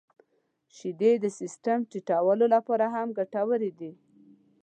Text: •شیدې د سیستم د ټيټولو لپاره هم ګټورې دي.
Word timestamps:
•شیدې 0.75 1.11
د 1.23 1.25
سیستم 1.39 1.79
د 1.83 1.87
ټيټولو 1.91 2.45
لپاره 2.55 2.85
هم 2.95 3.07
ګټورې 3.17 3.71
دي. 3.79 3.91